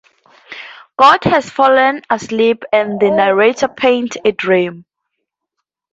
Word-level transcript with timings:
God 0.97 1.23
has 1.25 1.47
fallen 1.47 2.01
asleep 2.09 2.63
and 2.73 2.99
the 2.99 3.11
narrator 3.11 3.67
paints 3.67 4.17
a 4.25 4.31
dream. 4.31 4.85